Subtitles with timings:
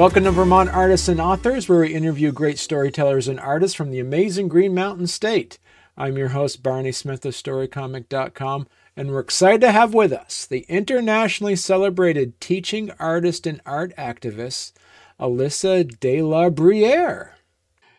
[0.00, 4.00] Welcome to Vermont Artists and Authors, where we interview great storytellers and artists from the
[4.00, 5.58] amazing Green Mountain State.
[5.94, 8.66] I'm your host, Barney Smith of StoryComic.com,
[8.96, 14.72] and we're excited to have with us the internationally celebrated teaching artist and art activist,
[15.20, 17.32] Alyssa Delabruere.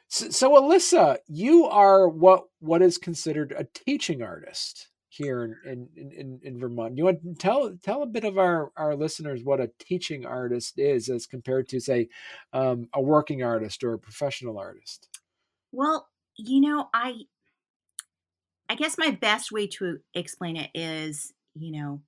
[0.08, 6.12] So, so, Alyssa, you are what what is considered a teaching artist here in in,
[6.12, 6.98] in, in Vermont.
[6.98, 10.80] You want to tell tell a bit of our, our listeners what a teaching artist
[10.80, 12.08] is as compared to say
[12.54, 15.10] um, a working artist or a professional artist.
[15.74, 17.24] Well, you know, I
[18.70, 22.02] I guess my best way to explain it is, you know,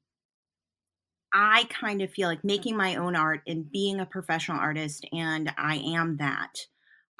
[1.34, 5.52] I kind of feel like making my own art and being a professional artist, and
[5.58, 6.68] I am that.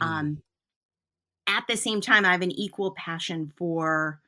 [0.02, 0.06] Mm.
[0.06, 0.42] Um,
[1.46, 4.22] at the same time, I have an equal passion for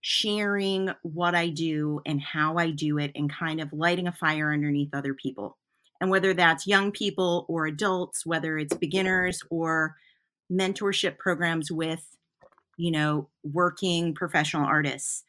[0.00, 4.52] sharing what I do and how I do it and kind of lighting a fire
[4.52, 5.58] underneath other people.
[6.00, 9.96] And whether that's young people or adults, whether it's beginners or
[10.50, 12.04] mentorship programs with,
[12.76, 15.24] you know, working professional artists.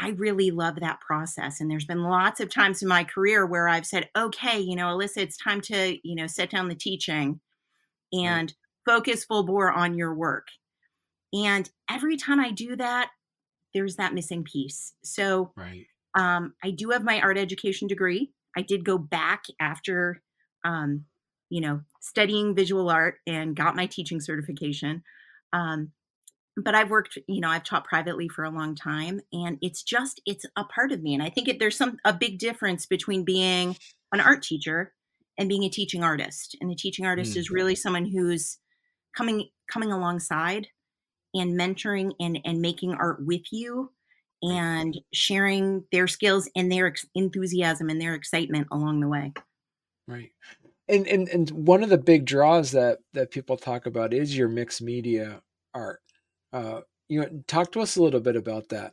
[0.00, 1.60] I really love that process.
[1.60, 4.86] And there's been lots of times in my career where I've said, okay, you know,
[4.86, 7.38] Alyssa, it's time to, you know, set down the teaching
[8.12, 8.52] and
[8.84, 10.48] focus full bore on your work.
[11.32, 13.10] And every time I do that,
[13.74, 14.94] there's that missing piece.
[15.02, 15.86] So right.
[16.14, 18.32] um, I do have my art education degree.
[18.56, 20.22] I did go back after,
[20.64, 21.04] um,
[21.50, 25.02] you know, studying visual art and got my teaching certification.
[25.52, 25.92] Um,
[26.56, 30.20] but I've worked, you know, I've taught privately for a long time, and it's just
[30.24, 31.14] it's a part of me.
[31.14, 33.76] And I think it, there's some a big difference between being
[34.12, 34.92] an art teacher
[35.36, 36.56] and being a teaching artist.
[36.60, 37.38] And a teaching artist mm.
[37.38, 38.58] is really someone who's
[39.16, 40.68] coming coming alongside
[41.34, 43.90] and mentoring and, and making art with you
[44.42, 49.32] and sharing their skills and their ex- enthusiasm and their excitement along the way.
[50.06, 50.32] Right.
[50.88, 54.48] And, and and one of the big draws that that people talk about is your
[54.48, 55.40] mixed media
[55.72, 56.00] art.
[56.52, 58.92] Uh, you know, talk to us a little bit about that.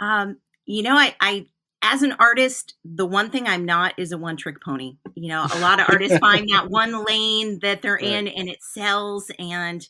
[0.00, 1.46] Um, you know, I, I
[1.82, 4.98] as an artist, the one thing I'm not is a one trick pony.
[5.14, 8.04] You know, a lot of artists find that one lane that they're right.
[8.04, 9.86] in and it sells and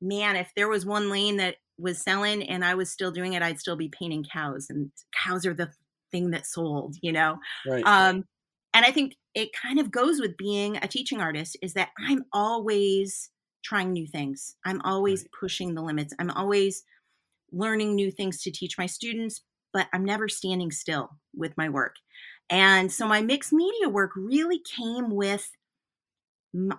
[0.00, 3.42] man, if there was one lane that was selling and I was still doing it,
[3.42, 4.90] I'd still be painting cows, and
[5.24, 5.70] cows are the
[6.10, 7.38] thing that sold, you know.
[7.66, 7.84] Right.
[7.84, 8.24] Um,
[8.74, 12.24] and I think it kind of goes with being a teaching artist is that I'm
[12.32, 13.30] always
[13.64, 14.54] trying new things.
[14.64, 15.30] I'm always right.
[15.40, 16.14] pushing the limits.
[16.18, 16.82] I'm always
[17.52, 19.42] learning new things to teach my students,
[19.72, 21.96] but I'm never standing still with my work.
[22.48, 25.50] And so my mixed media work really came with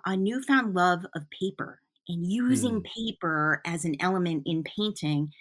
[0.05, 2.85] a newfound love of paper and using mm.
[2.85, 5.31] paper as an element in painting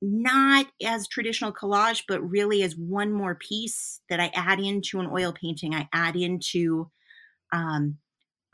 [0.00, 5.08] not as traditional collage but really as one more piece that i add into an
[5.12, 6.88] oil painting i add into
[7.52, 7.96] um,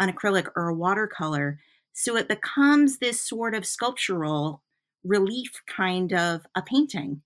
[0.01, 1.59] an acrylic or a watercolor
[1.93, 4.63] so it becomes this sort of sculptural
[5.05, 7.21] relief kind of a painting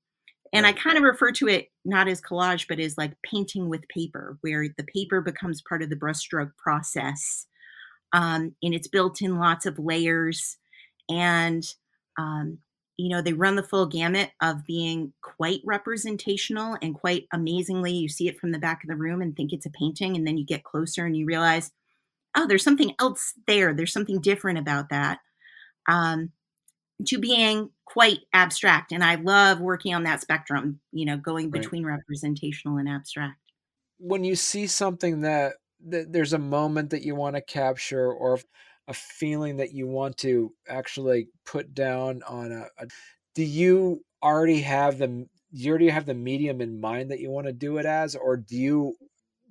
[0.52, 0.74] and right.
[0.74, 4.36] i kind of refer to it not as collage but as like painting with paper
[4.40, 7.46] where the paper becomes part of the brushstroke process
[8.12, 10.56] um, and it's built in lots of layers
[11.08, 11.64] and
[12.18, 12.58] um,
[12.96, 18.08] you know they run the full gamut of being quite representational and quite amazingly you
[18.08, 20.36] see it from the back of the room and think it's a painting and then
[20.36, 21.70] you get closer and you realize
[22.36, 23.74] oh there's something else there.
[23.74, 25.18] There's something different about that.
[25.88, 26.32] Um,
[27.06, 31.84] to being quite abstract and i love working on that spectrum you know going between
[31.84, 31.96] right.
[31.96, 33.38] representational and abstract.
[33.98, 35.54] When you see something that
[35.86, 38.38] that there's a moment that you want to capture or
[38.88, 42.88] a feeling that you want to actually put down on a, a
[43.34, 47.46] do you already have the you already have the medium in mind that you want
[47.46, 48.14] to do it as?
[48.16, 48.96] Or do you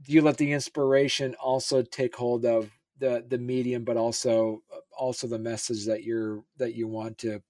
[0.01, 5.27] do you let the inspiration also take hold of the the medium but also also
[5.27, 7.41] the message that you're that you want to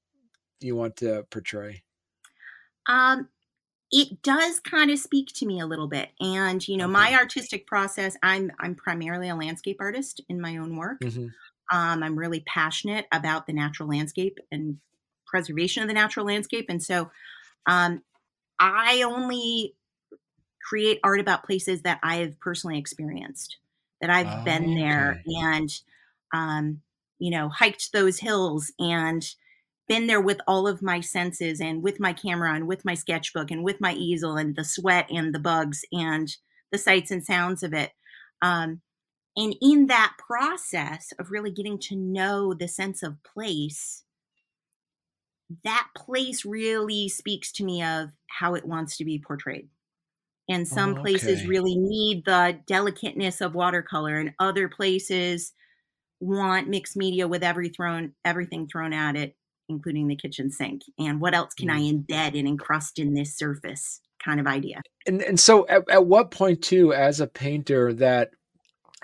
[0.60, 1.84] you want to portray?
[2.88, 3.30] Um
[3.92, 6.94] it does kind of speak to me a little bit and you know okay.
[6.94, 11.28] my artistic process i'm i'm primarily a landscape artist in my own work mm-hmm.
[11.75, 14.78] um, i'm really passionate about the natural landscape and
[15.25, 17.10] preservation of the natural landscape and so
[17.68, 18.01] um,
[18.60, 19.74] i only
[20.68, 23.57] create art about places that i have personally experienced
[24.01, 25.40] that i've oh, been there okay.
[25.40, 25.69] and
[26.33, 26.81] um,
[27.19, 29.36] you know hiked those hills and
[29.88, 33.51] been there with all of my senses and with my camera and with my sketchbook
[33.51, 36.36] and with my easel and the sweat and the bugs and
[36.72, 37.92] the sights and sounds of it.
[38.42, 38.81] Um,
[39.38, 44.04] and in that process of really getting to know the sense of place,
[45.63, 49.69] that place really speaks to me of how it wants to be portrayed.
[50.50, 55.54] And some Oh, places really need the delicateness of watercolor, and other places
[56.19, 59.36] want mixed media with every thrown everything thrown at it,
[59.69, 60.81] including the kitchen sink.
[60.98, 62.06] And what else can I Mm.
[62.06, 64.81] embed and encrust in this surface kind of idea.
[65.06, 68.31] And and so at, at what point too, as a painter, that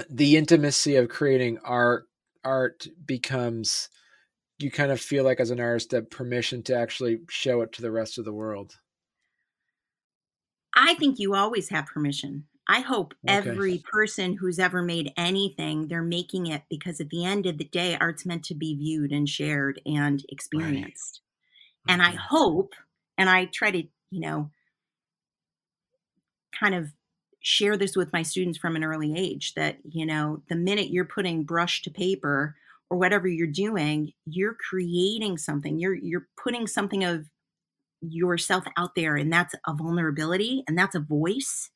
[0.10, 2.07] the intimacy of creating art
[2.44, 3.89] art becomes
[4.60, 7.81] you kind of feel like as an artist that permission to actually show it to
[7.81, 8.75] the rest of the world.
[10.75, 12.45] I think you always have permission.
[12.68, 13.63] I hope Okay.
[13.68, 17.65] every person who's ever made anything, they're making it because at the end of the
[17.65, 20.24] day, art's meant to be viewed and shared and
[20.54, 20.88] Right.
[20.88, 21.21] experienced.
[21.88, 22.24] And I Mhm.
[22.30, 22.74] hope,
[23.18, 23.80] and I try to,
[24.12, 24.51] you know,
[26.57, 26.92] kind of
[27.42, 31.06] share this with my students from an early age that, you know, the minute you're
[31.06, 32.56] putting brush to paper
[32.89, 35.80] or whatever you're doing, you're creating something.
[35.80, 37.25] You're you're putting something of
[38.01, 41.71] yourself out there and that's a vulnerability and that's a voice.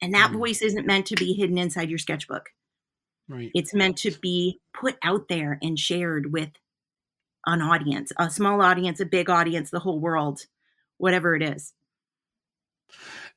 [0.00, 0.32] And that Mm.
[0.32, 2.50] voice isn't meant to be hidden inside your sketchbook.
[3.28, 3.54] Right.
[3.54, 6.50] It's meant to be put out there and shared with
[7.46, 10.46] an audience, a small audience, a big audience, the whole world,
[10.98, 11.74] whatever it is.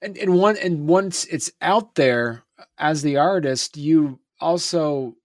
[0.01, 2.43] And and one and once it's out there
[2.77, 5.15] as the artist, you also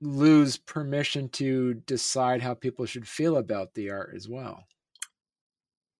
[0.00, 4.66] lose permission to decide how people should feel about the art as well.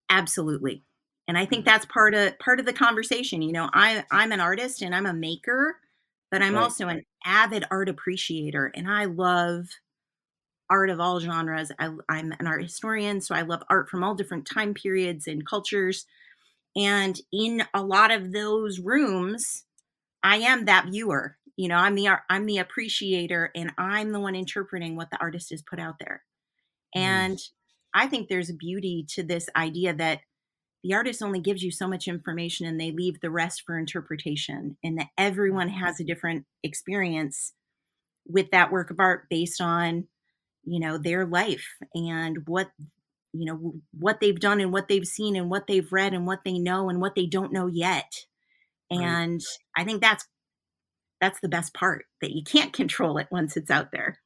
[0.09, 0.85] Absolutely.
[1.29, 3.43] And I think that's part of part of the conversation.
[3.43, 5.77] You know, I I'm an artist and I'm a maker,
[6.31, 6.59] but I'm Right.
[6.59, 9.69] also an avid art appreciator and I love
[10.71, 11.71] art of all genres.
[11.79, 15.47] I, I'm an art historian, so I love art from all different time periods and
[15.47, 16.07] cultures.
[16.77, 19.65] And in a lot of those rooms,
[20.23, 21.39] I am that viewer.
[21.57, 25.19] You know, I'm the art, I'm the appreciator, and I'm the one interpreting what the
[25.21, 26.25] artist has put out there.
[26.97, 27.35] Mm.
[27.35, 27.39] And
[27.95, 30.21] I think there's beauty to this idea that
[30.85, 34.77] the artist only gives you so much information and they leave the rest for interpretation,
[34.85, 37.55] and that everyone has a different experience
[38.27, 40.07] with that work of art based on
[40.63, 42.71] you know their life and what
[43.33, 46.41] you know what they've done and what they've seen and what they've read and what
[46.45, 48.13] they know and what they don't know yet.
[48.93, 49.03] Right.
[49.03, 49.41] and
[49.75, 50.27] i think that's
[51.21, 54.19] that's the best part that you can't control it once it's out there.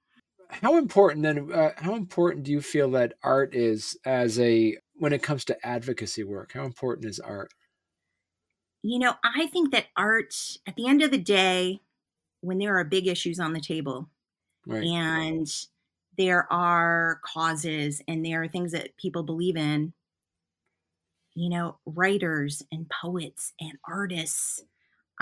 [0.50, 5.12] How important then uh, how important do you feel that art is as a when
[5.12, 6.53] it comes to advocacy work?
[6.53, 7.53] How important is art?
[8.83, 10.35] you know i think that art
[10.67, 11.81] at the end of the day
[12.43, 14.09] when there are big issues on the table
[14.67, 14.93] Right.
[14.95, 15.49] and
[16.19, 19.95] there are causes and there are things that people believe in
[21.35, 24.62] you know writers and poets and artists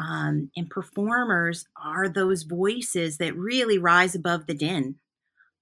[0.00, 5.00] um, and performers are those voices that really rise above the din.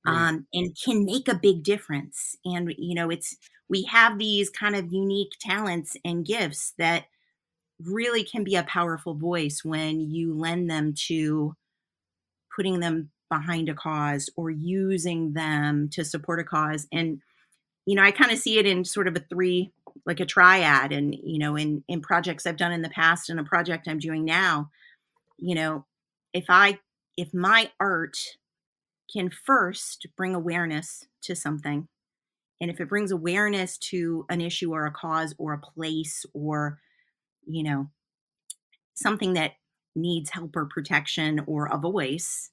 [0.07, 2.37] Um, and can make a big difference.
[2.45, 3.37] And you know it's
[3.69, 7.05] we have these kind of unique talents and gifts that
[7.83, 11.57] really can be a powerful voice when you lend them to
[12.55, 16.87] putting them behind a cause or using them to support a cause.
[16.93, 17.21] And
[17.87, 19.73] you know i kind of see it in sort of a three
[20.07, 23.39] like a triad and you know in in projects i've done in the past and
[23.39, 24.71] a project i'm doing now
[25.39, 25.85] you know
[26.33, 26.79] if i
[27.17, 28.17] if my art
[29.13, 31.89] can first bring awareness to something.
[32.61, 36.79] And if it brings awareness to an issue or a cause or a place or
[37.47, 37.91] you know
[38.95, 39.53] something that
[39.95, 42.51] needs help or protection or a voice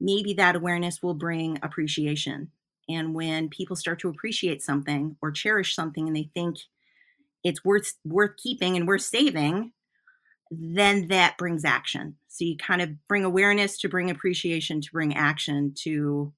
[0.00, 2.50] maybe that awareness will bring appreciation.
[2.88, 6.56] And when people start to appreciate something or cherish something and they think
[7.44, 9.72] it's worth worth keeping and worth saving
[10.50, 15.14] then that brings action so you kind of bring awareness to bring appreciation to bring
[15.16, 16.32] action to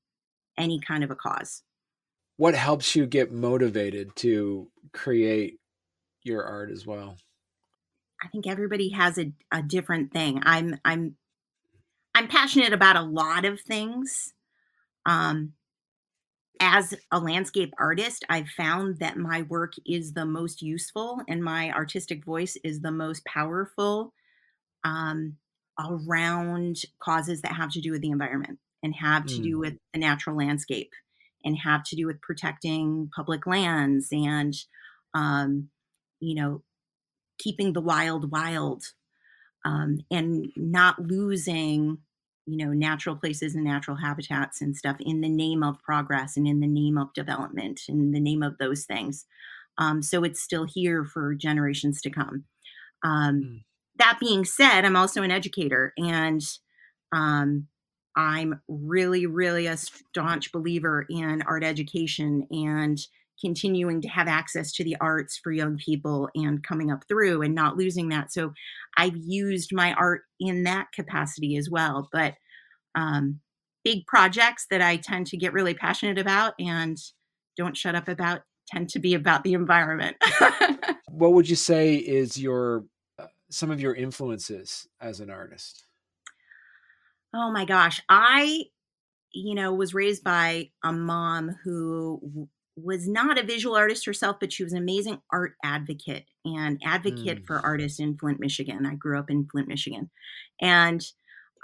[0.59, 1.63] any kind of a cause
[2.37, 5.61] What helps you get motivated to create
[6.25, 7.19] your art as well?
[8.23, 10.43] I think everybody has a, a different thing.
[10.45, 11.17] I'm I'm
[12.15, 14.35] I'm passionate about a lot of things.
[15.07, 15.55] Um
[16.61, 21.71] as a landscape artist, I've found that my work is the most useful and my
[21.73, 24.13] artistic voice is the most powerful
[24.85, 25.39] um,
[25.79, 29.61] around causes that have to do with the environment and have to do Mm.
[29.61, 30.91] with the natural landscape
[31.45, 34.55] and have to do with protecting public lands and
[35.15, 35.71] um,
[36.21, 36.63] you know
[37.39, 38.85] keeping the wild wild
[39.65, 41.99] um, and not losing
[42.47, 46.47] you know natural places and natural habitats and stuff in the name of progress and
[46.49, 49.27] in the name of development and in the name of those things
[49.79, 52.45] um, so it's still here for generations to come
[53.05, 53.65] um, Mm.
[53.99, 56.43] that being said i'm also an educator and
[57.13, 57.67] um,
[58.17, 62.99] i'm really really a staunch believer in art education and
[63.41, 67.55] continuing to have access to the arts for young people and coming up through and
[67.55, 68.33] not losing that.
[68.33, 68.53] So
[68.97, 72.09] I've used my art in that capacity as well.
[72.13, 72.35] But
[72.95, 73.41] um,
[73.85, 76.99] big projects that I tend to get really passionate about and
[77.57, 80.17] don't shut up about tend to be about the environment.
[81.09, 82.85] what would you say is your
[83.19, 85.85] uh, some of your influences as an artist?
[87.35, 88.65] Oh my gosh, I
[89.33, 94.53] you know was raised by a mom who was not a visual artist herself, but
[94.53, 97.47] she was an amazing art advocate and advocate mm.
[97.47, 98.87] for artists in Flint, Michigan.
[98.87, 100.11] I grew up in Flint, Michigan.
[100.61, 101.05] And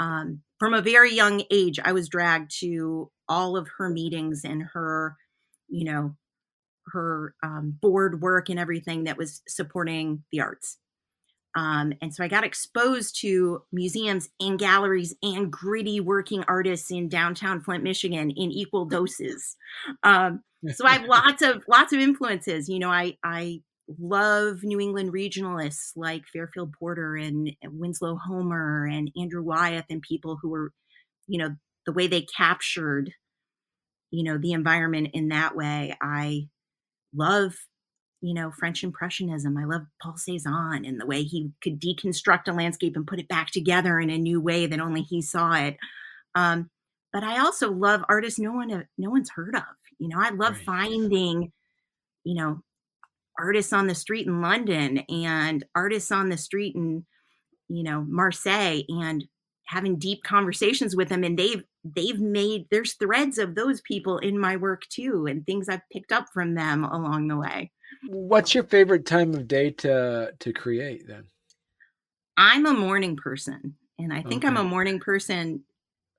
[0.00, 4.62] um, from a very young age, I was dragged to all of her meetings and
[4.74, 5.16] her,
[5.68, 6.16] you know,
[6.92, 10.78] her um, board work and everything that was supporting the arts.
[11.56, 17.08] Um, and so I got exposed to museums and galleries and gritty working artists in
[17.08, 19.56] downtown Flint, Michigan in equal doses.
[20.02, 20.42] Um,
[20.74, 22.68] so I have lots of lots of influences.
[22.68, 23.60] You know, I I
[23.98, 30.38] love New England regionalists like Fairfield Porter and Winslow Homer and Andrew Wyeth and people
[30.40, 30.72] who were,
[31.26, 31.54] you know,
[31.86, 33.12] the way they captured,
[34.10, 35.94] you know, the environment in that way.
[36.02, 36.48] I
[37.14, 37.54] love,
[38.20, 39.56] you know, French Impressionism.
[39.56, 43.28] I love Paul Cezanne and the way he could deconstruct a landscape and put it
[43.28, 45.76] back together in a new way that only he saw it.
[46.34, 46.70] Um,
[47.12, 49.62] but I also love artists no one no one's heard of.
[49.98, 50.64] You know, I love right.
[50.64, 51.52] finding,
[52.24, 52.60] you know,
[53.38, 57.04] artists on the street in London and artists on the street in,
[57.68, 59.24] you know, Marseille and
[59.66, 64.38] having deep conversations with them and they've they've made there's threads of those people in
[64.38, 67.72] my work too and things I've picked up from them along the way.
[68.08, 71.24] What's your favorite time of day to to create then?
[72.36, 74.48] I'm a morning person and I think okay.
[74.48, 75.64] I'm a morning person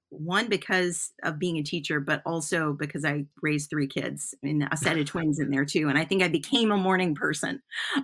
[0.09, 4.77] one because of being a teacher but also because i raised three kids and a
[4.77, 7.61] set of twins in there too and i think i became a morning person.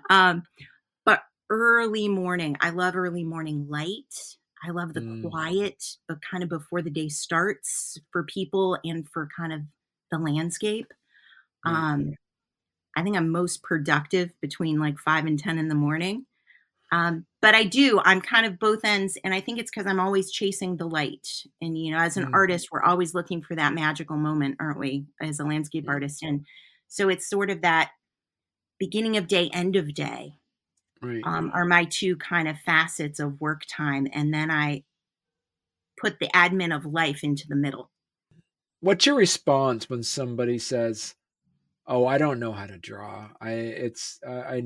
[0.09, 0.43] Um,
[1.05, 4.13] but early morning i love early morning light.
[4.65, 5.29] I love the mm.
[5.29, 9.61] quiet but kind of before the day starts for people and for kind of
[10.11, 10.93] the landscape.
[11.65, 12.15] Um,
[12.97, 16.25] i think i'm most productive between like 5 and 10 in the morning
[16.93, 19.17] um, but I do, I'm kind of both ends.
[19.23, 21.27] And I think it's because I'm always chasing the light.
[21.59, 22.33] And, you know, as an mm.
[22.33, 26.21] artist, we're always looking for that magical moment, aren't we, as a landscape artist?
[26.21, 26.45] And
[26.87, 27.89] so it's sort of that
[28.77, 30.35] beginning of day, end of day
[31.01, 31.21] right.
[31.25, 34.07] um, are my two kind of facets of work time.
[34.13, 34.83] And then I
[35.99, 37.89] put the admin of life into the middle.
[38.81, 41.15] What's your response when somebody says,
[41.87, 43.29] "Oh, I don't know how to draw.
[43.41, 44.63] I it's uh, I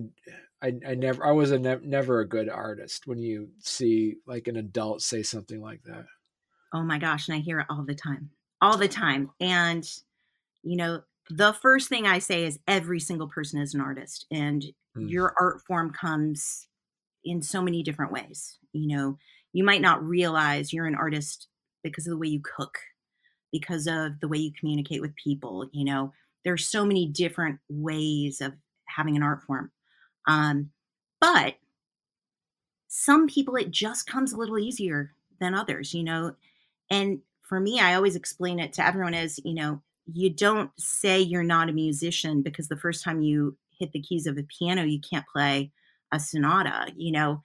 [0.62, 4.47] I, I never I was a ne- never a good artist when you see like
[4.47, 6.05] an adult say something like that.
[6.74, 8.29] Oh my gosh, and I hear it all the time.
[8.62, 9.29] All the time.
[9.39, 9.88] And
[10.63, 14.63] you know, the first thing I say is every single person is an artist and
[14.97, 15.09] mm.
[15.09, 16.67] your art form comes
[17.24, 18.57] in so many different ways.
[18.74, 19.17] You know,
[19.53, 21.47] you might not realize you're an artist
[21.83, 22.77] because of the way you cook,
[23.51, 26.13] because of the way you communicate with people, you know.
[26.48, 28.54] There's so many different ways of
[28.88, 29.72] having an art form
[30.27, 30.70] um,
[31.20, 31.56] but
[32.88, 36.36] some people, it just comes a little easier than others, you know.
[36.92, 39.82] And for me, I always explain it to everyone as, you know,
[40.13, 44.27] you don't say you're not a musician because the first time you hit the keys
[44.27, 45.72] of a piano, you can't play
[46.13, 47.42] a sonata, you know.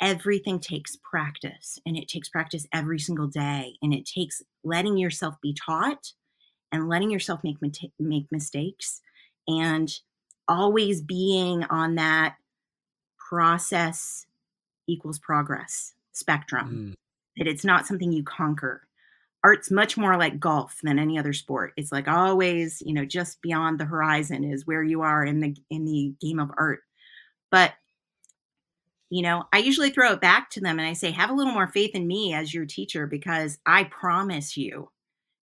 [0.00, 3.76] Everything takes practice and it takes practice every single day.
[3.80, 6.12] And it takes letting yourself be taught
[6.74, 7.56] and letting yourself make,
[7.98, 9.00] make mistakes
[9.48, 9.98] and
[10.48, 12.36] always being on that
[13.16, 14.26] process
[14.86, 16.92] equals progress spectrum.
[16.92, 16.94] Mm.
[17.36, 18.86] That it's not something you conquer.
[19.42, 21.72] Art's much more like golf than any other sport.
[21.76, 25.56] It's like always, you know, just beyond the horizon is where you are in the
[25.68, 26.80] in the game of art.
[27.50, 27.72] But
[29.10, 31.52] you know, I usually throw it back to them and I say, have a little
[31.52, 34.90] more faith in me as your teacher because I promise you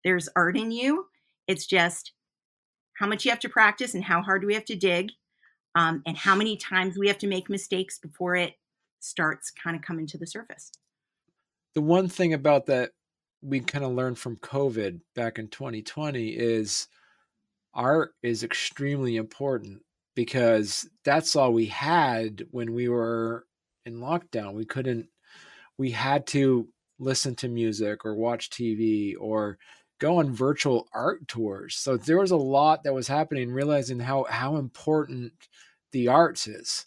[0.04, 1.08] there's art in you.
[1.50, 2.14] It's just
[2.94, 5.12] how much you have to practice and how hard we have to dig
[5.74, 8.54] um, and how many times we have to make mistakes before it
[9.00, 10.72] starts kind of coming to the surface.
[11.74, 12.92] The one thing about that
[13.42, 16.88] we kind of learned from covid back in 2020 is
[17.74, 19.82] art is extremely important
[20.14, 23.46] because that's all we had when we were
[23.86, 24.54] in lockdown.
[24.54, 25.08] We couldn't
[25.78, 26.68] we had to
[27.00, 29.58] listen to music or watch tv or
[30.00, 31.76] go on virtual art tours.
[31.76, 35.34] So there was a lot that was happening, realizing how how important
[35.92, 36.86] the arts is.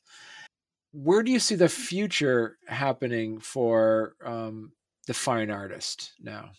[0.92, 4.72] Where do you see the future happening for um,
[5.06, 6.52] the fine artist now?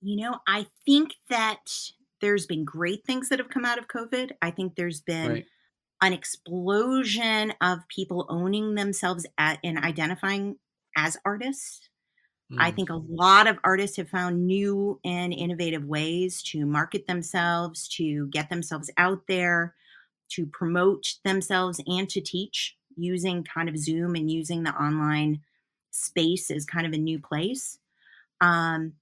[0.00, 1.64] You know, I think that
[2.20, 4.32] there's been great things that have come out of COVID.
[4.42, 5.46] I think there's been Right.
[6.02, 10.58] an explosion of people owning themselves at, and identifying
[10.96, 11.88] as artists.
[12.58, 12.72] I Mm.
[12.72, 18.28] think a lot of artists have found new and innovative ways to market themselves, to
[18.28, 19.74] get themselves out there,
[20.30, 25.42] to promote themselves, and to teach using kind of Zoom and using the online
[25.90, 27.78] space as kind of a new place.
[28.40, 28.94] Um,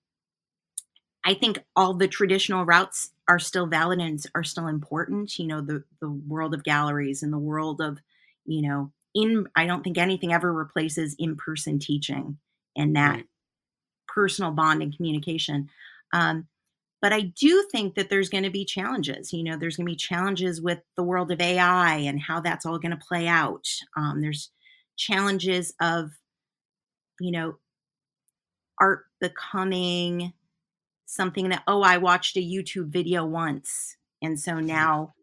[1.25, 5.39] I think all the traditional routes are still valid and are still important.
[5.39, 7.99] You know, the the world of galleries and the world of,
[8.45, 12.39] you know, in I don't think anything ever replaces in-person teaching
[12.77, 13.27] and that Right.
[14.14, 15.68] Personal bond and communication.
[16.12, 16.47] Um,
[17.02, 19.33] but I do think that there's going to be challenges.
[19.33, 22.64] You know, there's going to be challenges with the world of AI and how that's
[22.64, 23.66] all going to play out.
[23.97, 24.50] Um, there's
[24.97, 26.12] challenges of,
[27.21, 27.59] you know,
[28.80, 30.33] art becoming
[31.04, 33.97] something that, oh, I watched a YouTube video once.
[34.23, 35.14] And so now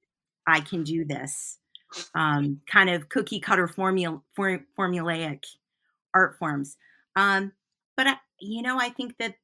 [0.45, 1.57] I can do this
[2.13, 5.43] um, kind of cookie cutter formula, for, formulaic
[6.13, 6.77] art forms.
[7.15, 7.53] Um,
[7.97, 9.35] but, I, you know, I think that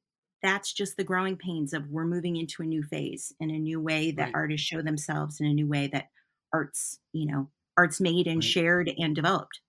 [0.42, 3.80] that's just the growing pains of we're moving into a new phase and a new
[3.80, 4.34] way that Right.
[4.34, 6.06] artists show themselves in a new way that
[6.52, 8.44] arts, you know, arts made and Right.
[8.44, 9.60] shared and developed.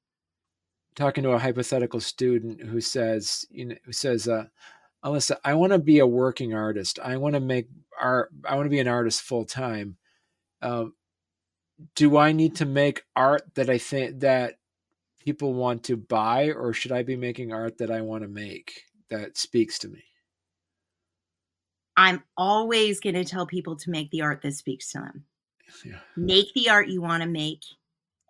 [0.96, 4.46] talking to a hypothetical student who says, you know, who says, uh,
[5.04, 7.00] Alyssa, I want to be a working artist.
[7.00, 7.70] I want to make
[8.00, 8.32] art.
[8.46, 9.98] I want to be an artist full time.
[10.62, 10.96] Um,
[11.96, 14.56] do I need to make art that I think that
[15.24, 18.84] people want to buy, or should I be making art that I want to make
[19.10, 20.04] that speaks to me?
[21.98, 25.26] I'm always going to tell people to make the art that speaks to them.
[25.86, 26.00] Yeah.
[26.16, 27.64] Make the art you want to make,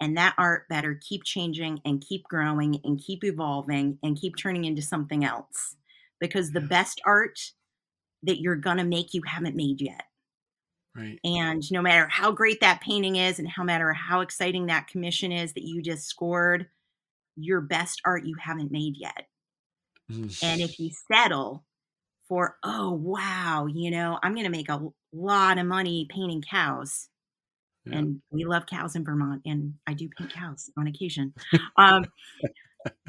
[0.02, 4.66] and that art better keep changing and keep growing and keep evolving and keep turning
[4.66, 5.76] into something else.
[6.20, 6.68] Because the Yeah.
[6.68, 7.40] best art
[8.24, 10.04] that you're going to make, you haven't made yet.
[10.96, 11.20] Right.
[11.24, 15.32] And no matter how great that painting is and how matter how exciting that commission
[15.32, 16.68] is that you just scored,
[17.38, 19.28] your best art you haven't made yet.
[20.10, 21.63] And if you settle
[22.28, 24.82] for, oh, wow, you know, I'm going to make a
[25.13, 27.10] lot of money painting cows.
[27.86, 28.00] Yeah.
[28.00, 31.34] And we love cows in Vermont, and I do paint cows on occasion.
[31.78, 32.06] Um,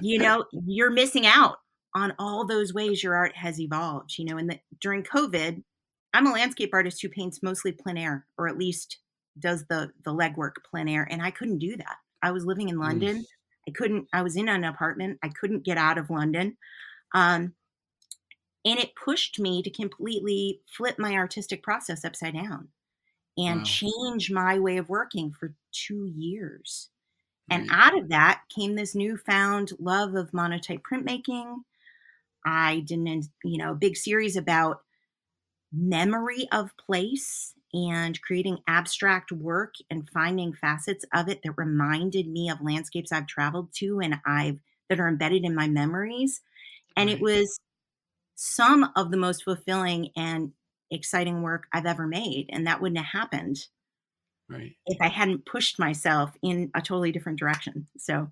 [0.00, 1.56] you know, you're missing out
[1.94, 4.14] on all those ways your art has evolved.
[4.16, 5.62] You know, and the, during COVID,
[6.14, 8.98] I'm a landscape artist who paints mostly plein air, or at least
[9.38, 11.96] does the the legwork plein air, and I couldn't do that.
[12.22, 12.84] I was living in Mm.
[12.84, 13.24] London.
[13.68, 14.06] I couldn't.
[14.12, 15.18] I was in an apartment.
[15.22, 16.56] I couldn't get out of London,
[17.14, 17.54] um,
[18.64, 22.68] and it pushed me to completely flip my artistic process upside down
[23.38, 23.66] and Wow.
[23.66, 26.90] change my way of working for two years.
[27.50, 27.70] And Right.
[27.70, 31.64] out of that came this newfound love of monotype printmaking.
[32.46, 34.82] I did an, you know, a big series about
[35.72, 42.50] memory of place and creating abstract work and finding facets of it that reminded me
[42.50, 46.42] of landscapes I've traveled to and I've that are embedded in my memories.
[46.96, 47.59] And it was
[48.37, 50.53] some of the most fulfilling and
[50.90, 52.46] exciting work I've ever made.
[52.50, 53.66] And that wouldn't have happened
[54.48, 54.76] Right.
[54.87, 57.88] if I hadn't pushed myself in a totally different direction.
[57.98, 58.31] So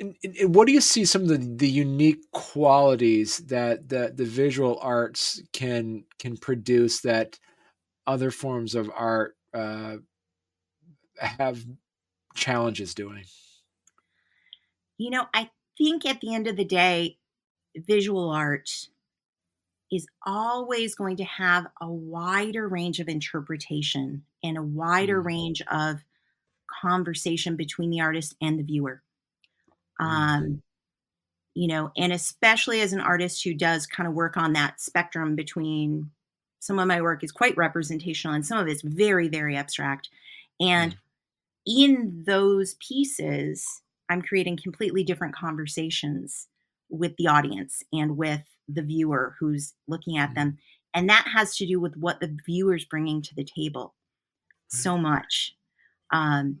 [0.00, 4.16] And, and, and what do you see some of the, the unique qualities that that
[4.16, 7.38] the visual arts can can produce that
[8.06, 9.98] other forms of art uh,
[11.16, 11.64] have
[12.34, 13.24] challenges doing?
[14.98, 17.18] You know, I think at the end of the day,
[17.76, 18.70] visual art
[19.90, 25.26] is always going to have a wider range of interpretation and a wider Mm.
[25.26, 26.02] range of
[26.80, 29.02] conversation between the artist and the viewer.
[30.00, 30.04] Mm.
[30.06, 30.62] Um,
[31.54, 35.36] you know, and especially as an artist who does kind of work on that spectrum
[35.36, 36.10] between
[36.60, 40.08] some of my work is quite representational and some of it's very, very abstract.
[40.60, 40.96] And
[41.66, 46.48] in those pieces, I'm creating completely different conversations
[46.92, 50.36] with the audience and with the viewer who's looking at Mhm.
[50.36, 50.58] them.
[50.94, 53.96] And that has to do with what the viewer's bringing to the table
[54.68, 55.56] so much.
[56.12, 56.60] Um,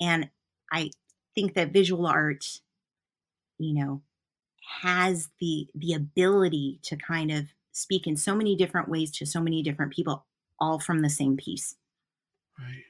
[0.00, 0.30] and
[0.72, 0.90] I
[1.34, 2.60] think that visual art,
[3.58, 4.02] you know,
[4.82, 9.40] has the the ability to kind of speak in so many different ways to so
[9.40, 10.26] many different people,
[10.60, 11.76] all from the same piece.
[12.58, 12.84] Right.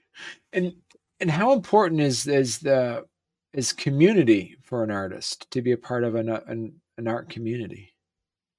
[0.53, 0.83] And
[1.20, 3.07] and how important is is the
[3.54, 7.94] is community for an artist to be a part of an an, an art community?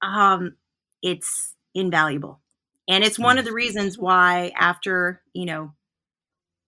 [0.02, 0.56] Um,
[1.02, 2.42] it's invaluable,
[2.88, 5.74] and it's one of the reasons why after you know,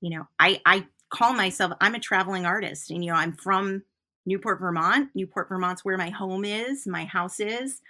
[0.01, 3.83] you know, I I call myself I'm a traveling artist, and you know I'm from
[4.25, 5.09] Newport, Vermont.
[5.15, 7.81] Newport, Vermont's where my home is, my house is.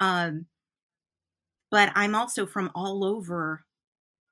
[0.00, 0.46] Um,
[1.70, 3.64] but I'm also from all over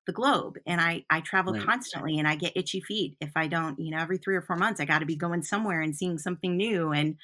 [0.07, 1.69] the globe and I I travel Right.
[1.69, 4.57] constantly and I get itchy feet if I don't, you know, every 3 or 4
[4.57, 7.17] months I got to be going somewhere and seeing something new and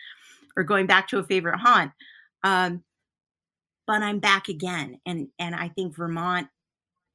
[0.57, 1.93] or going back to a favorite haunt.
[2.45, 2.85] Um,
[3.87, 6.49] but I'm back again and and I think Vermont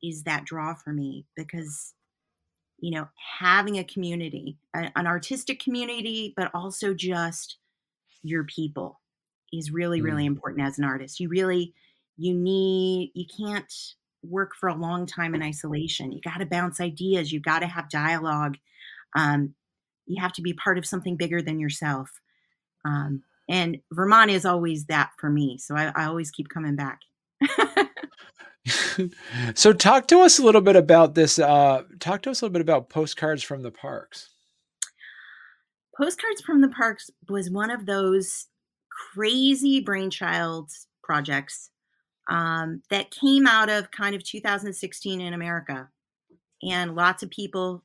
[0.04, 1.93] is that draw for me because
[2.80, 7.58] you know, having a community, a- an artistic community, but also just
[8.24, 9.02] your people
[9.54, 10.28] is really, really Mm.
[10.28, 11.19] important as an artist.
[11.19, 11.74] You really,
[12.17, 13.74] you need, you can't
[14.23, 16.12] work for a long time in isolation.
[16.12, 17.31] You got to bounce ideas.
[17.31, 18.57] You got to have dialogue.
[19.15, 19.53] Um,
[20.05, 22.10] you have to be part of something bigger than yourself.
[22.86, 25.57] Um, and Vermont is always that for me.
[25.57, 26.99] So I, I always keep coming back.
[29.55, 32.53] so talk to us a little bit about this uh talk to us a little
[32.53, 34.29] bit about postcards from the parks
[35.97, 38.47] Postcards from the Parks was one of those
[39.13, 40.71] crazy brainchild
[41.03, 41.69] projects
[42.32, 45.89] um, that came out of kind of 2016 in America.
[46.63, 47.84] And lots of people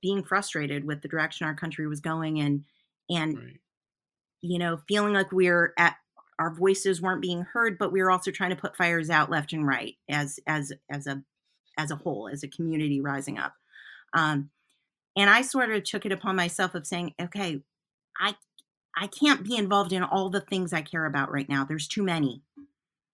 [0.00, 2.64] being frustrated with the direction our country was going and
[3.10, 3.60] and right.
[4.42, 5.96] you know feeling like we're at
[6.38, 9.52] our voices weren't being heard but we were also trying to put fires out left
[9.54, 11.22] and right as as as a
[11.78, 13.54] as a whole as a community rising up.
[14.12, 14.50] Um,
[15.16, 17.62] and i sort of took it upon myself of saying okay
[18.20, 18.34] i
[18.96, 21.64] i can't be involved in all the things i care about right now.
[21.64, 22.42] There's too many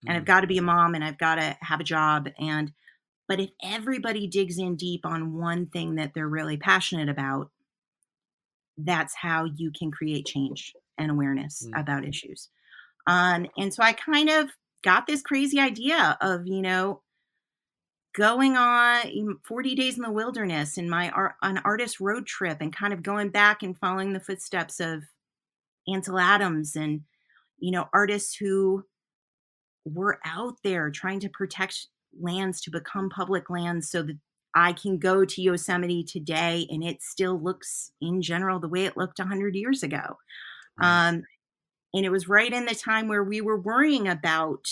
[0.06, 0.26] and i've Mm.
[0.26, 2.72] got to be a mom and i've got to have a job and
[3.28, 7.50] but if everybody digs in deep on one thing that they're really passionate about
[8.78, 11.80] that's how you can create change and awareness Mm.
[11.80, 12.48] about issues
[13.06, 14.50] um, and so i kind of
[14.82, 17.02] got this crazy idea of you know
[18.14, 22.74] going on 40 days in the wilderness in my art, an artist road trip and
[22.74, 25.04] kind of going back and following the footsteps of
[25.88, 27.02] ansel adams and
[27.58, 28.84] you know artists who
[29.84, 31.88] were out there trying to protect
[32.20, 34.18] lands to become public lands so that
[34.54, 38.96] I can go to Yosemite today and it still looks in general the way it
[38.96, 40.18] looked 100 years ago.
[40.80, 41.22] Um,
[41.94, 44.66] and it was right in the time where we were worrying about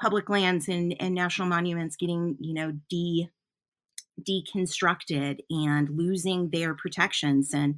[0.00, 3.28] public lands and, and national monuments getting, you know, de
[4.20, 7.52] deconstructed and losing their protections.
[7.52, 7.76] And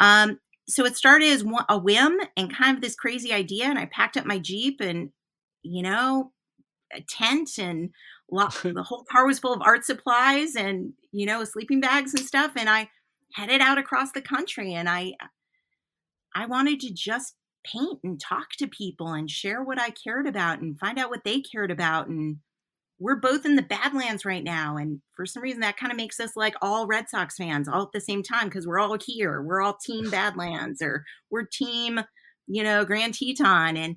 [0.00, 3.66] um, so it started as a whim and kind of this crazy idea.
[3.66, 5.10] And I packed up my Jeep and,
[5.62, 6.32] you know,
[6.92, 7.90] a tent and
[8.30, 12.52] the whole car was full of art supplies and, you know, sleeping bags and stuff.
[12.56, 12.88] And I
[13.34, 15.26] headed out across the country and I, uh,
[16.34, 20.60] I wanted to just paint and talk to people and share what I cared about
[20.60, 22.08] and find out what they cared about.
[22.08, 22.38] And
[23.00, 24.76] we're both in the Badlands right now.
[24.76, 27.82] And for some reason, that kind of makes us like all Red Sox fans all
[27.82, 29.42] at the same time because we're all here.
[29.42, 32.00] We're all team Badlands or we're team,
[32.46, 33.76] you know, Grand Teton.
[33.76, 33.96] And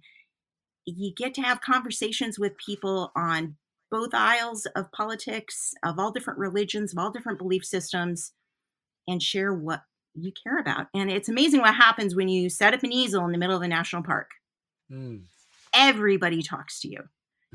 [0.85, 3.55] you get to have conversations with people on
[3.91, 8.33] both aisles of politics, of all different religions, of all different belief systems,
[9.07, 9.83] and share what
[10.15, 10.87] you care about.
[10.93, 13.61] And it's amazing what happens when you set up an easel in the middle of
[13.61, 14.31] a national park.
[14.91, 15.23] Mm.
[15.73, 16.99] Everybody talks to you.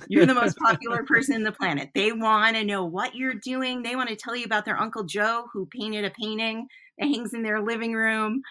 [0.06, 1.90] You're the most popular person in the planet.
[1.94, 3.82] They want to know what you're doing.
[3.82, 7.34] They want to tell you about their Uncle Joe who painted a painting that hangs
[7.34, 8.42] in their living room.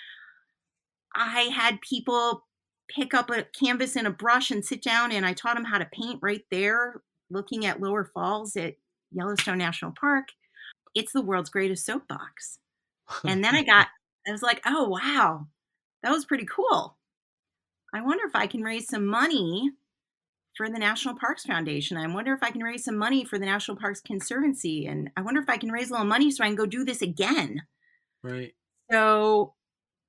[1.16, 2.46] I had people
[2.94, 5.78] pick up a canvas and a brush and sit down, and I taught them how
[5.78, 8.76] to paint right there, looking at Lower Falls at
[9.12, 10.30] Yellowstone National Park.
[10.96, 12.60] It's the world's greatest soapbox.
[13.24, 13.88] And then I got,
[14.28, 15.48] I was like, oh, wow,
[16.04, 16.98] that was pretty cool.
[17.94, 19.72] I wonder if I can raise some money
[20.58, 21.98] for the National Parks Foundation.
[21.98, 24.88] I wonder if I can raise some money for the National Parks Conservancy.
[24.88, 26.84] And I wonder if I can raise a little money so I can go do
[26.84, 27.62] this again.
[28.24, 28.54] right
[28.92, 29.54] So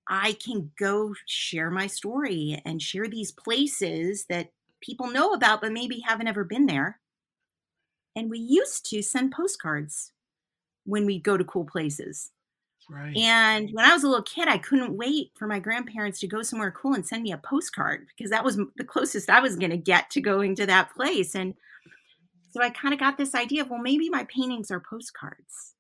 [0.08, 5.72] I can go share my story and share these places that people know about, but
[5.72, 6.98] maybe haven't ever been there.
[8.16, 10.12] And we used to send postcards
[10.84, 12.30] when we go to cool places.
[12.88, 16.26] right And when I was a little kid, I couldn't wait for my grandparents to
[16.26, 19.56] go somewhere cool and send me a postcard because that was the closest I was
[19.56, 21.34] going to get to going to that place.
[21.34, 21.54] And
[22.50, 25.74] so I kind of got this idea of, well, maybe my paintings are postcards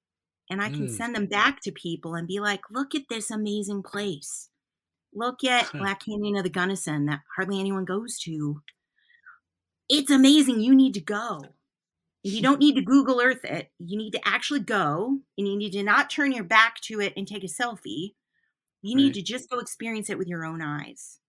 [0.50, 0.88] and I can Mm.
[0.88, 4.50] send them back to people and be like, look at this amazing place.
[5.14, 8.62] Look at Black Canyon of the Gunnison that hardly anyone goes to.
[9.88, 10.60] It's amazing.
[10.60, 11.54] You need to go.
[12.22, 13.72] You don't need to Google Earth it.
[13.78, 17.14] You need to actually go and you need to not turn your back to it
[17.16, 18.14] and take a selfie.
[18.82, 19.14] You need Right.
[19.14, 21.20] to just go experience it with your own eyes.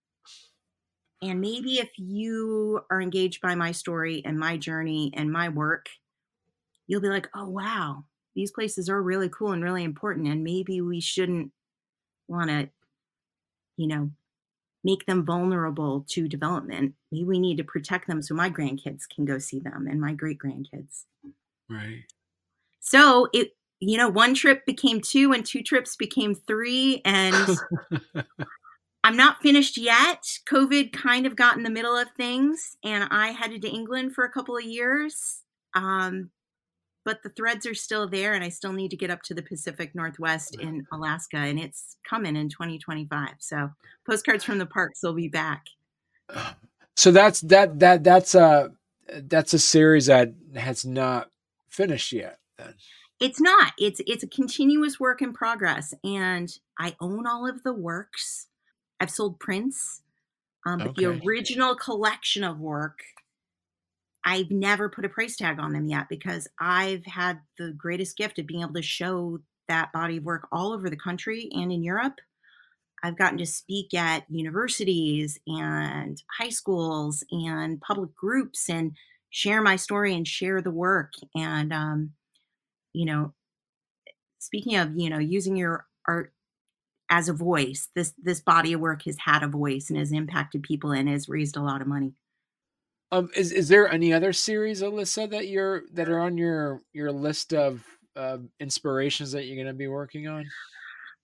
[1.22, 5.88] And maybe if you are engaged by my story and my journey and my work,
[6.86, 8.04] you'll be like, oh, wow,
[8.40, 10.26] these places are really cool and really important.
[10.26, 11.52] And maybe we shouldn't
[12.26, 12.70] want to,
[13.76, 14.10] you know,
[14.82, 16.94] make them vulnerable to development.
[17.12, 20.14] Maybe we need to protect them so my grandkids can go see them and my
[20.14, 21.04] great grandkids.
[21.68, 22.04] right
[22.80, 27.02] So it, you know, one trip became two and two trips became three.
[27.04, 27.58] And
[29.04, 30.24] I'm not finished yet.
[30.48, 34.24] COVID kind of got in the middle of things, and I headed to England for
[34.24, 35.42] a couple of years.
[35.74, 36.30] Um,
[37.10, 39.42] but the threads are still there, and I still need to get up to the
[39.42, 43.30] Pacific Northwest in Alaska, and it's coming in 2025.
[43.40, 43.72] So
[44.06, 45.66] postcards from the parks will be back.
[46.94, 48.70] So that's that that that's a
[49.08, 51.30] that's a series that has not
[51.68, 52.38] finished yet.
[52.56, 52.74] Then
[53.18, 53.72] it's not.
[53.76, 58.46] It's it's a continuous work in progress, and I own all of the works.
[59.00, 60.02] I've sold prints,
[60.64, 61.06] um, but okay.
[61.06, 63.00] the original collection of work,
[64.24, 68.38] I've never put a price tag on them yet because I've had the greatest gift
[68.38, 71.82] of being able to show that body of work all over the country and in
[71.82, 72.14] Europe.
[73.02, 78.92] I've gotten to speak at universities and high schools and public groups and
[79.30, 81.12] share my story and share the work.
[81.34, 82.10] And, um,
[82.92, 83.32] you know,
[84.38, 86.34] speaking of, you know, using your art
[87.10, 87.88] as a voice.
[87.94, 91.28] This this body of work has had a voice and has impacted people and has
[91.28, 92.14] raised a lot of money.
[93.12, 97.10] Um, is is there any other series, Alyssa, that you're that are on your your
[97.10, 97.84] list of
[98.16, 100.46] uh, inspirations that you're going to be working on?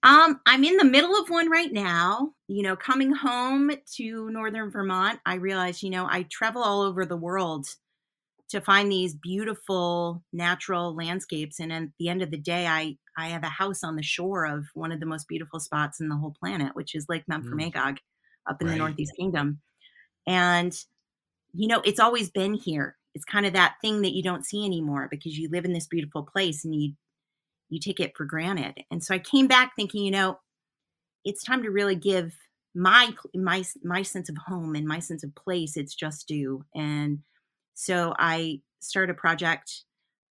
[0.03, 2.33] Um, I'm in the middle of one right now.
[2.49, 7.07] You know, coming home to northern Vermont, I realized, you know, I travel all over
[7.07, 7.67] the world
[8.49, 13.29] to find these beautiful natural landscapes and at the end of the day i i
[13.29, 16.17] have a house on the shore of one of the most beautiful spots in the
[16.17, 17.99] whole planet which is lake memphremagog mm.
[18.49, 18.75] up in right.
[18.75, 19.61] the northeast kingdom
[20.27, 20.85] and
[21.53, 22.97] you know it's always been here.
[23.15, 25.87] It's kind of that thing that you don't see anymore because you live in this
[25.87, 26.93] beautiful place and you
[27.69, 28.75] you take it for granted.
[28.91, 30.39] And so i came back thinking you know
[31.25, 32.35] it's time to really give
[32.75, 36.65] my my my sense of home and my sense of place its just due.
[36.75, 37.21] And
[37.75, 39.85] so I started a project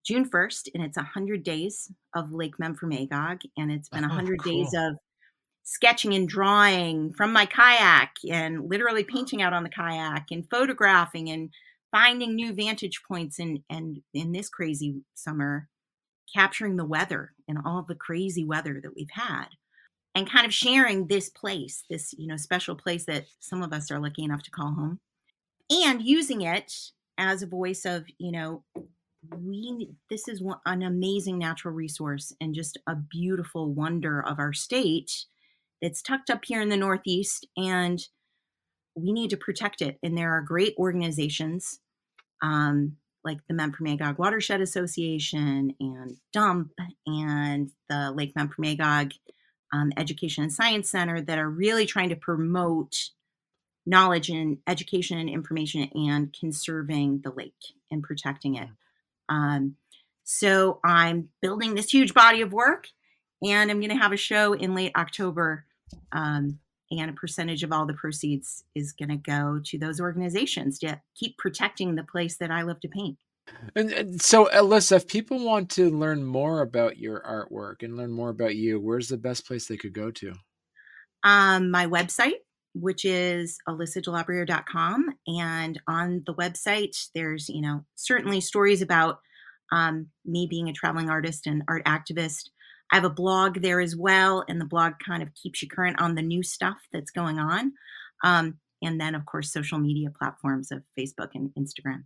[0.05, 4.53] June 1st, and it's 100 days of Lake Memphremagog, and it's been 100 oh, cool.
[4.53, 4.97] days of
[5.65, 11.31] sketching and drawing from my kayak and literally painting out on the kayak and photographing
[11.31, 11.51] and
[11.91, 15.69] finding new vantage points and and in this crazy summer
[16.35, 19.47] capturing the weather and all the crazy weather that we've had
[20.15, 23.91] and kind of sharing this place this you know special place that some of us
[23.91, 24.99] are lucky enough to call home
[25.71, 26.73] and using it
[27.19, 28.65] as a voice of you know
[29.39, 34.53] we this is one, an amazing natural resource and just a beautiful wonder of our
[34.53, 35.27] state
[35.83, 38.07] that's tucked up here in the northeast and
[38.95, 41.81] we need to protect it and there are great organizations
[42.43, 46.71] um, like the Memphremagog Watershed Association and DUMP
[47.07, 49.13] and the Lake Memphremagog
[49.73, 53.11] um, Education and Science Center that are really trying to promote
[53.87, 57.53] knowledge and education and information and conserving the lake
[57.91, 58.69] and protecting it.
[59.29, 59.77] Um,
[60.25, 62.89] so I'm building this huge body of work,
[63.43, 65.65] and I'm going to have a show in late October.
[66.13, 66.59] Um,
[66.91, 71.01] and a percentage of all the proceeds is going to go to those organizations to
[71.17, 73.19] keep protecting the place that I love to paint.
[73.75, 78.13] And, and, so, Alyssa, if people want to learn more about your artwork and learn
[78.13, 80.35] more about you, where's the best place they could go to?
[81.25, 82.41] Um, my website,
[82.75, 85.07] which is alyssadelabruere.com.
[85.27, 89.19] And on the website, there's, you know, certainly stories about
[89.73, 92.51] um, me being a traveling artist and art activist.
[92.93, 95.99] I have a blog there as well, and the blog kind of keeps you current
[95.99, 97.73] on the new stuff that's going on.
[98.23, 102.05] Um, and then, of course, social media platforms of Facebook and Instagram.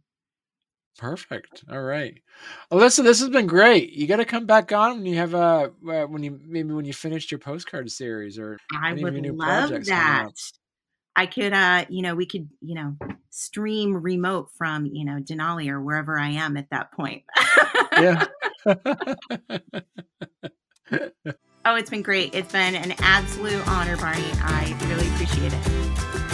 [0.97, 1.65] Perfect.
[1.71, 2.15] All right,
[2.73, 3.93] Alyssa, this has been great.
[3.93, 6.87] You got to come back on when you have a uh, when you maybe when
[6.87, 10.31] you finished your postcard series or I would love that.
[11.19, 12.97] I could, uh, you know, we could, you know,
[13.31, 17.25] stream remote from you know Denali or wherever I am at that point.
[17.93, 18.25] yeah.
[21.65, 22.35] oh, it's been great.
[22.35, 24.25] It's been an absolute honor, Barney.
[24.41, 26.26] I really appreciate it.